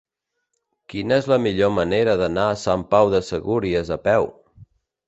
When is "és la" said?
1.23-1.37